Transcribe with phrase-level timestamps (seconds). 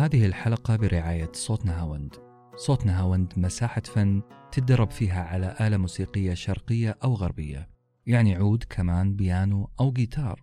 [0.00, 2.16] هذه الحلقة برعاية صوت نهاوند.
[2.56, 4.22] صوت نهاوند مساحة فن
[4.52, 7.68] تدرب فيها على آلة موسيقية شرقية أو غربية.
[8.06, 10.42] يعني عود كمان بيانو أو جيتار.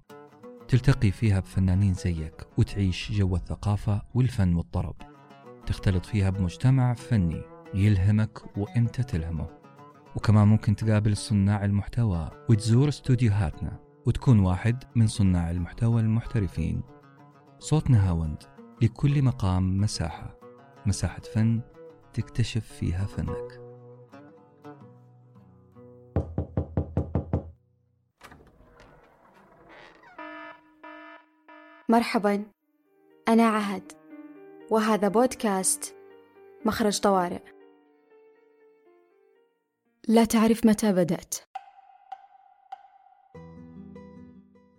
[0.68, 4.96] تلتقي فيها بفنانين زيك وتعيش جو الثقافة والفن والطرب.
[5.66, 7.42] تختلط فيها بمجتمع فني
[7.74, 9.48] يلهمك وإنت تلهمه.
[10.16, 16.82] وكمان ممكن تقابل صناع المحتوى وتزور استوديوهاتنا وتكون واحد من صناع المحتوى المحترفين.
[17.60, 18.57] صوت نهاوند.
[18.82, 20.40] لكل مقام مساحة
[20.86, 21.62] مساحة فن
[22.14, 23.62] تكتشف فيها فنك.
[31.90, 32.46] مرحبا
[33.28, 33.92] أنا عهد
[34.72, 35.96] وهذا بودكاست
[36.66, 37.44] مخرج طوارئ.
[40.08, 41.36] لا تعرف متى بدأت.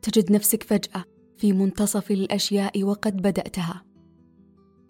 [0.02, 1.04] تجد نفسك فجأة
[1.36, 3.87] في منتصف الأشياء وقد بدأتها.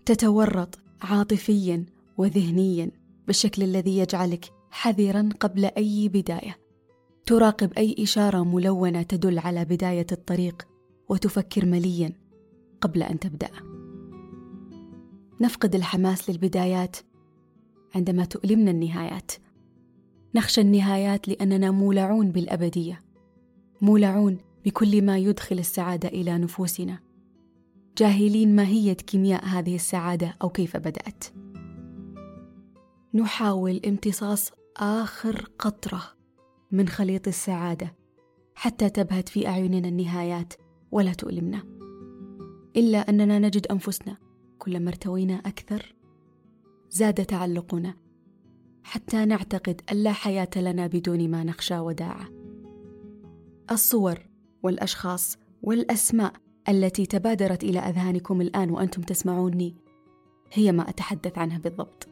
[0.08, 1.84] تتورط عاطفيا
[2.18, 2.90] وذهنيا
[3.26, 6.58] بالشكل الذي يجعلك حذرا قبل أي بداية.
[7.26, 10.68] تراقب أي إشارة ملونة تدل على بداية الطريق
[11.08, 12.12] وتفكر مليا
[12.80, 13.50] قبل أن تبدأ.
[15.40, 16.96] نفقد الحماس للبدايات
[17.94, 19.32] عندما تؤلمنا النهايات.
[20.34, 23.00] نخشى النهايات لأننا مولعون بالأبدية
[23.80, 27.07] مولعون بكل ما يدخل السعادة إلى نفوسنا.
[27.98, 31.24] جاهلين ماهيه كيمياء هذه السعادة أو كيف بدأت؟
[33.14, 36.02] نحاول امتصاص آخر قطرة
[36.72, 37.94] من خليط السعادة
[38.54, 40.52] حتى تبهت في أعيننا النهايات
[40.90, 41.62] ولا تؤلمنا.
[42.76, 44.16] إلا أننا نجد أنفسنا
[44.58, 45.94] كلما ارتوينا أكثر
[46.90, 47.94] زاد تعلقنا
[48.82, 52.28] حتى نعتقد أن لا حياة لنا بدون ما نخشى وداعة.
[53.70, 54.18] الصور
[54.62, 56.32] والأشخاص والأسماء
[56.68, 59.76] التي تبادرت إلى أذهانكم الآن وأنتم تسمعوني
[60.52, 62.08] هي ما أتحدث عنها بالضبط.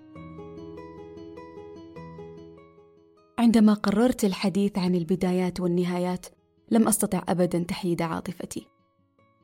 [3.38, 6.26] عندما قررت الحديث عن البدايات والنهايات
[6.70, 8.66] لم أستطع ابدا تحييد عاطفتي.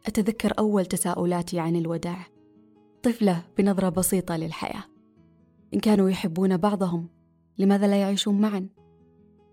[0.06, 2.26] أتذكر أول تساؤلاتي عن الوداع.
[3.02, 4.84] طفلة بنظرة بسيطة للحياة.
[5.74, 7.08] إن كانوا يحبون بعضهم
[7.58, 8.68] لماذا لا يعيشون معا؟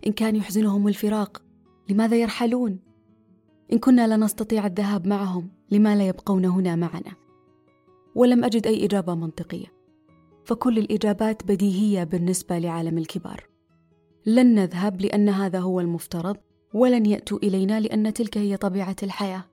[0.08, 1.42] إن كان يحزنهم الفراق
[1.90, 2.80] لماذا يرحلون؟
[3.74, 7.12] إن كنا لا نستطيع الذهاب معهم لما لا يبقون هنا معنا.
[8.16, 9.68] ولم أجد أي إجابة منطقية.
[10.46, 13.44] فكل الإجابات بديهية بالنسبة لعالم الكبار.
[14.26, 16.38] لن نذهب لأن هذا هو المفترض
[16.74, 19.44] ولن يأتوا إلينا لأن تلك هي طبيعة الحياة.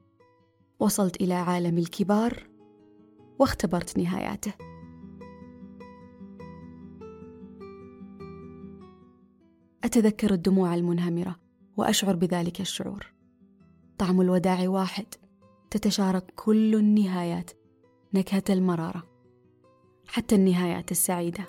[0.81, 2.47] وصلت إلى عالم الكبار
[3.39, 4.53] واختبرت نهاياته.
[9.85, 11.37] أتذكر الدموع المنهمرة
[11.77, 13.16] وأشعر بذلك الشعور.
[13.99, 15.07] طعم الوداع واحد
[15.71, 17.51] تتشارك كل النهايات
[18.15, 19.03] نكهة المرارة
[20.07, 21.49] حتى النهايات السعيدة.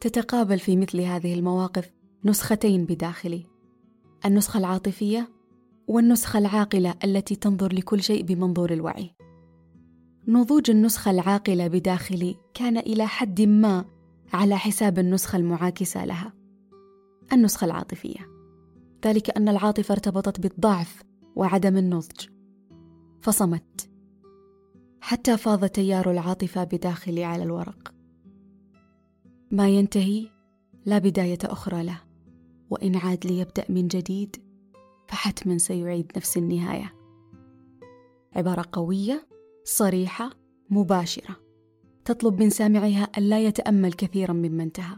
[0.00, 1.92] تتقابل في مثل هذه المواقف
[2.24, 3.46] نسختين بداخلي
[4.24, 5.28] النسخة العاطفية
[5.86, 9.10] والنسخة العاقلة التي تنظر لكل شيء بمنظور الوعي.
[10.28, 13.84] نضوج النسخة العاقلة بداخلي كان إلى حد ما
[14.32, 16.32] على حساب النسخة المعاكسة لها
[17.32, 18.31] النسخة العاطفية.
[19.06, 21.02] ذلك أن العاطفة ارتبطت بالضعف
[21.36, 22.26] وعدم النضج.
[23.20, 23.90] فصمت.
[25.00, 27.94] حتى فاض تيار العاطفة بداخلي على الورق.
[29.50, 30.28] ما ينتهي
[30.86, 32.00] لا بداية أخرى له
[32.70, 34.36] وإن عاد ليبدأ من جديد
[35.08, 36.94] فحتما سيعيد نفس النهاية.
[38.36, 39.28] عبارة قوية
[39.64, 40.30] صريحة
[40.70, 41.36] مباشرة.
[42.04, 44.96] تطلب من سامعها ألا يتأمل كثيرا مما انتهى.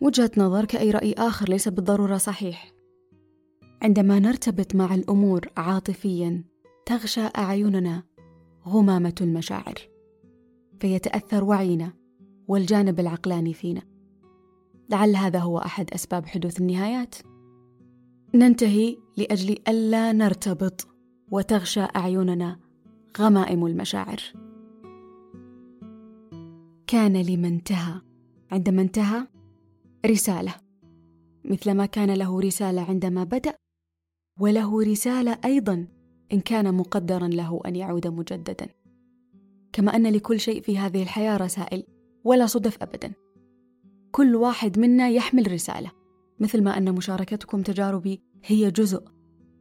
[0.00, 2.73] وجهة نظر كأي رأي آخر ليس بالضرورة صحيح.
[3.84, 6.44] عندما نرتبط مع الأمور عاطفيا
[6.86, 8.02] تغشى أعيننا
[8.66, 9.74] غمامة المشاعر
[10.80, 11.92] فيتأثر وعينا
[12.48, 13.82] والجانب العقلاني فينا.
[14.90, 17.14] لعل هذا هو أحد أسباب حدوث النهايات.
[18.34, 20.88] ننتهي لأجل ألا نرتبط
[21.30, 22.58] وتغشى أعيننا
[23.18, 24.20] غمائم المشاعر.
[26.86, 28.00] كان لما انتهى.
[28.52, 29.26] عندما انتهى
[30.06, 30.54] رسالة.
[31.44, 33.63] مثلما كان له رسالة عندما بدأ
[34.40, 35.86] وله رسالة أيضا
[36.32, 38.68] إن كان مقدرا له أن يعود مجددا.
[39.72, 41.84] كما أن لكل شيء في هذه الحياة رسائل
[42.24, 43.12] ولا صدف ابدا.
[44.10, 45.90] كل واحد منا يحمل رسالة
[46.40, 49.04] مثل ما أن مشاركتكم تجاربي هي جزء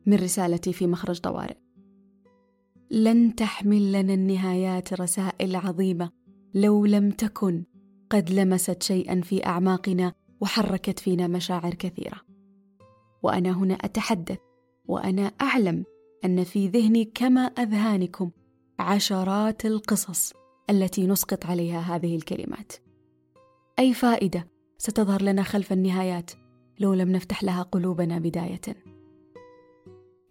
[0.05, 1.57] من رسالتي في مخرج طوارئ.
[2.91, 6.11] لن تحمل لنا النهايات رسائل عظيمة
[6.53, 7.63] لو لم تكن
[8.09, 12.21] قد لمست شيئا في أعماقنا وحركت فينا مشاعر كثيرة.
[13.23, 14.39] وأنا هنا أتحدث
[14.87, 15.83] وأنا أعلم
[16.25, 18.31] أن في ذهني كما أذهانكم
[18.79, 20.33] عشرات القصص
[20.69, 22.73] التي نسقط عليها هذه الكلمات.
[23.79, 24.47] أي فائدة
[24.77, 26.31] ستظهر لنا خلف النهايات
[26.79, 28.61] لو لم نفتح لها قلوبنا بداية.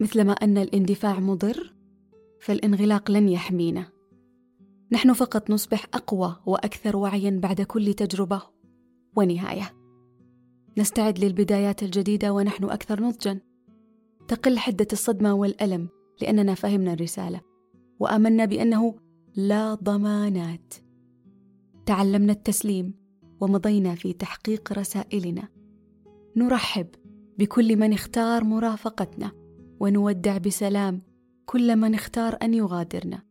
[0.00, 1.74] مثلما أن الاندفاع مضر
[2.40, 3.92] فالانغلاق لن يحمينا.
[4.92, 8.42] نحن فقط نصبح أقوى وأكثر وعيا بعد كل تجربة
[9.16, 9.72] ونهاية.
[10.78, 13.40] نستعد للبدايات الجديدة ونحن أكثر نضجا.
[14.28, 15.88] تقل حدة الصدمة والألم
[16.20, 17.40] لأننا فهمنا الرسالة
[18.00, 18.94] وآمنا بأنه
[19.36, 20.74] لا ضمانات.
[21.86, 22.94] تعلمنا التسليم
[23.40, 25.48] ومضينا في تحقيق رسائلنا.
[26.36, 26.86] نرحب
[27.38, 29.32] بكل من اختار مرافقتنا
[29.80, 31.02] ونودع بسلام
[31.46, 33.22] كل من اختار أن يغادرنا.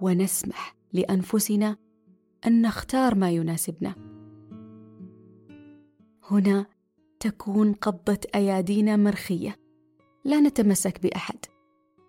[0.00, 1.76] ونسمح لأنفسنا
[2.46, 3.94] أن نختار ما يناسبنا.
[6.30, 6.66] هنا
[7.20, 9.65] تكون قبضة أيادينا مرخية.
[10.26, 11.38] لا نتمسك بأحد.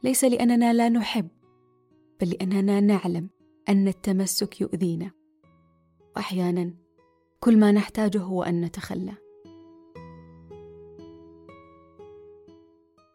[0.03, 1.27] ليس لأننا لا نحب
[2.21, 3.29] بل لأننا نعلم
[3.69, 5.11] أن التمسك يؤذينا.
[6.15, 6.73] واحيانا
[7.39, 9.13] كل ما نحتاجه هو أن نتخلى.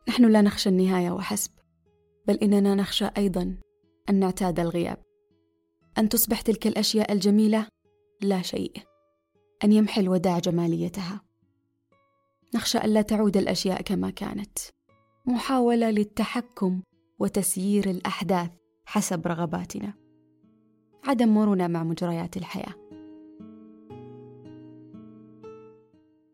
[0.08, 1.50] نحن لا نخشى النهاية وحسب
[2.28, 3.56] بل إننا نخشى أيضا
[4.10, 5.02] أن نعتاد الغياب.
[5.98, 7.66] أن تصبح تلك الأشياء الجميلة
[8.20, 8.72] لا شيء.
[9.64, 11.20] أن يمحي الوداع جماليتها.
[12.54, 14.58] نخشى الا تعود الأشياء كما كانت.
[15.26, 16.82] محاولة للتحكم
[17.18, 18.50] وتسيير الأحداث
[18.86, 19.94] حسب رغباتنا.
[21.04, 22.74] عدم مرونة مع مجريات الحياة.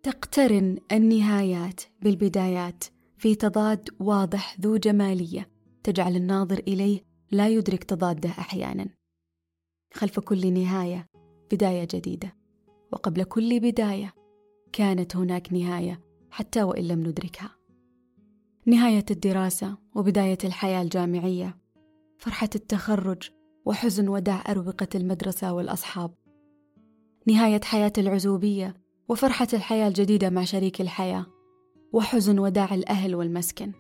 [0.03, 2.85] تقترن النهايات بالبدايات
[3.19, 5.51] في تضاد واضح ذو جمالية
[5.83, 7.01] تجعل الناظر إليه
[7.31, 8.89] لا يدرك تضاده أحيانا.
[9.95, 11.07] خلف كل نهاية
[11.53, 12.37] بداية جديدة
[12.93, 14.15] وقبل كل بداية
[14.73, 16.01] كانت هناك نهاية
[16.31, 17.58] حتى وإن لم ندركها.
[18.69, 21.59] نهاية الدراسة وبداية الحياة الجامعية.
[22.19, 23.31] فرحة التخرج
[23.65, 26.15] وحزن وداع أروقة المدرسة والأصحاب.
[27.27, 28.77] نهاية حياة العزوبية
[29.09, 31.27] وفرحة الحياة الجديدة مع شريك الحياة
[31.93, 33.73] وحزن وداع الأهل والمسكن.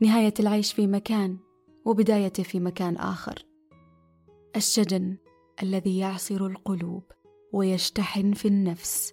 [0.00, 1.38] نهاية العيش في مكان
[1.84, 3.46] وبدايته في مكان آخر.
[4.56, 5.16] الشجن
[5.62, 7.04] الذي يعصر القلوب
[7.52, 9.12] ويشتحن في النفس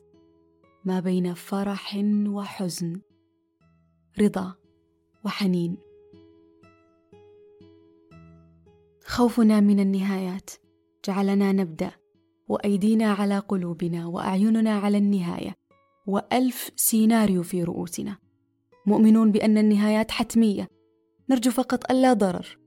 [0.85, 1.95] ما بين فرح
[2.27, 3.01] وحزن.
[4.21, 4.66] رضا.
[5.27, 5.77] وحنين.
[9.05, 10.49] خوفنا من النهايات.
[11.07, 11.91] جعلنا نبدأ.
[12.47, 15.55] وأيدينا على قلوبنا وأعيننا على النهاية.
[16.07, 18.17] وألف سيناريو في رؤوسنا.
[18.85, 20.67] مؤمنون بأن النهايات حتمية.
[21.29, 22.57] نرجو فقط ألا ضرر.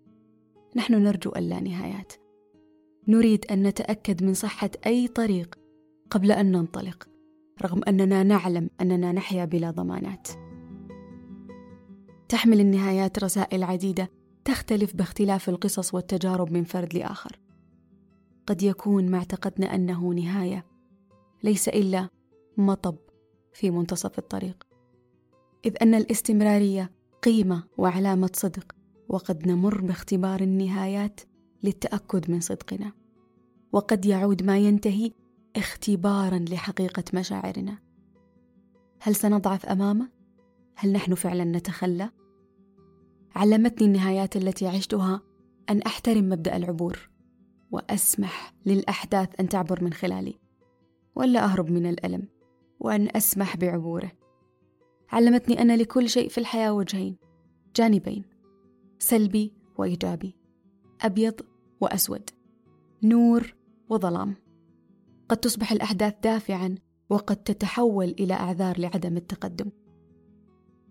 [0.77, 2.13] نحن نرجو ألا نهايات.
[3.09, 5.59] نريد أن نتأكد من صحة أي طريق
[6.11, 7.09] قبل أن ننطلق
[7.63, 10.50] رغم أننا نعلم أننا نحيا بلا ضمانات.
[12.31, 14.11] تحمل النهايات رسائل عديدة
[14.45, 17.39] تختلف باختلاف القصص والتجارب من فرد لآخر.
[18.47, 20.67] قد يكون ما اعتقدنا أنه نهاية
[21.43, 22.09] ليس إلا
[22.57, 22.97] مطب
[23.53, 24.67] في منتصف الطريق.
[25.65, 26.91] إذ أن الاستمرارية
[27.23, 28.75] قيمة وعلامة صدق
[29.09, 31.21] وقد نمر باختبار النهايات
[31.63, 32.93] للتأكد من صدقنا.
[33.73, 35.13] وقد يعود ما ينتهي
[35.57, 37.79] اختبارا لحقيقة مشاعرنا.
[39.01, 40.09] هل سنضعف أمامه؟
[40.77, 42.11] هل نحن فعلا نتخلى؟
[43.37, 45.23] علمتني النهايات التي عشتها
[45.71, 47.11] أن أحترم مبدأ العبور
[47.71, 50.35] وأسمح للأحداث أن تعبر من خلالي
[51.15, 52.29] ولا أهرب من الألم
[52.81, 54.13] وأن أسمح بعبوره.
[55.13, 57.17] علمتني أن لكل شيء في الحياة وجهين
[57.77, 58.25] جانبين
[58.99, 60.37] سلبي وإيجابي
[61.01, 61.41] أبيض
[61.81, 62.31] وأسود
[63.03, 63.55] نور
[63.89, 64.35] وظلام.
[65.29, 66.75] قد تصبح الأحداث دافعا
[67.11, 69.71] وقد تتحول إلى أعذار لعدم التقدم.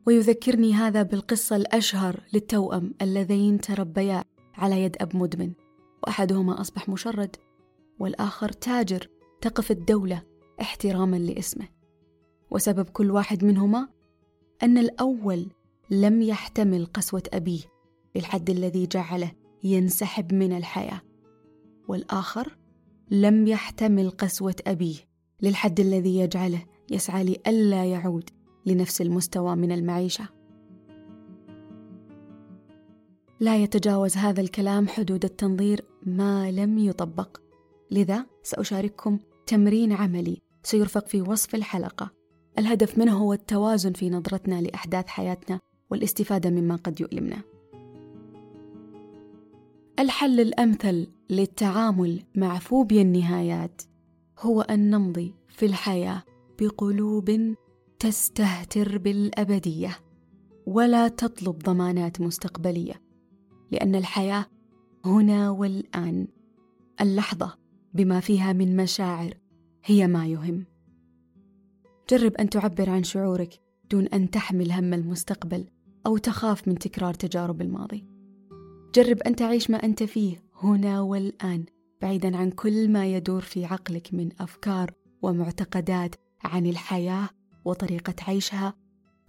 [0.08, 4.24] ويذكرني هذا بالقصة الأشهر للتوأم اللذين تربيا
[4.56, 5.54] على يد أب مدمن
[6.04, 7.36] وأحدهما أصبح مشرد
[8.00, 9.08] والآخر تاجر
[9.42, 10.24] تقف الدولة
[10.62, 11.68] احتراما لاسمه.
[12.52, 13.88] وسبب كل واحد منهما
[14.64, 15.48] أن الأول
[15.90, 17.62] لم يحتمل قسوة أبيه
[18.16, 19.32] للحد الذي جعله
[19.64, 21.02] ينسحب من الحياة
[21.88, 22.58] والآخر
[23.12, 24.96] لم يحتمل قسوة أبيه
[25.42, 28.30] للحد الذي يجعله يسعى لئلا يعود
[28.66, 30.30] لنفس المستوى من المعيشة.
[33.40, 37.38] لا يتجاوز هذا الكلام حدود التنظير ما لم يطبق.
[37.92, 42.12] لذا سأشارككم تمرين عملي سيرفق في وصف الحلقة.
[42.58, 47.42] الهدف منه هو التوازن في نظرتنا لأحداث حياتنا والاستفادة مما قد يؤلمنا.
[50.00, 53.82] الحل الأمثل للتعامل مع فوبيا النهايات
[54.40, 56.24] هو أن نمضي في الحياة
[56.60, 57.56] بقلوب
[58.00, 59.98] تستهتر بالأبدية
[60.66, 63.02] ولا تطلب ضمانات مستقبلية
[63.72, 64.46] لأن الحياة
[65.06, 66.28] هنا والآن.
[67.02, 67.58] اللحظة
[67.94, 69.34] بما فيها من مشاعر
[69.86, 70.66] هي ما يهم.
[72.10, 73.60] جرب أن تعبر عن شعورك
[73.92, 75.66] دون أن تحمل هم المستقبل
[76.06, 78.06] أو تخاف من تكرار تجارب الماضي.
[78.96, 81.66] جرب أن تعيش ما أنت فيه هنا والآن
[82.02, 84.92] بعيدا عن كل ما يدور في عقلك من أفكار
[85.22, 87.30] ومعتقدات عن الحياة
[87.70, 88.74] وطريقة عيشها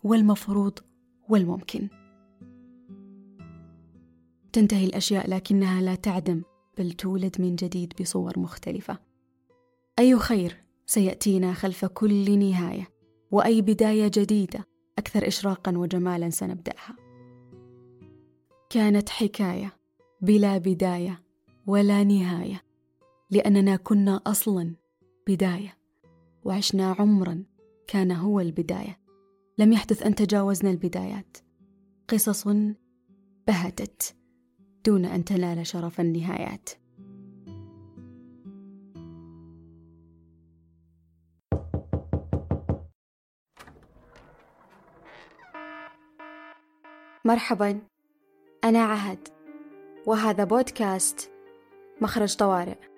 [0.05, 0.79] والمفروض
[1.29, 1.89] والممكن.
[4.53, 6.43] تنتهي الأشياء لكنها لا تعدم
[6.79, 8.99] بل تولد من جديد بصور مختلفة.
[9.99, 12.89] أي خير سيأتينا خلف كل نهاية
[13.31, 14.67] وأي بداية جديدة
[14.99, 16.97] أكثر إشراقا وجمالا سنبدأها.
[18.71, 19.73] كانت حكاية
[20.21, 21.23] بلا بداية
[21.67, 22.63] ولا نهاية
[23.31, 24.75] لأننا كنا أصلا
[25.29, 25.79] بداية
[26.45, 27.45] وعشنا عمرا
[27.91, 28.99] كان هو البداية.
[29.59, 31.37] لم يحدث أن تجاوزنا البدايات.
[32.09, 32.49] قصص
[33.47, 34.17] بهتت
[34.87, 36.69] دون أن تنال شرف النهايات.
[47.25, 47.81] مرحبا.
[48.65, 49.29] أنا عهد.
[50.07, 51.31] وهذا بودكاست
[52.01, 52.90] مخرج طوارئ.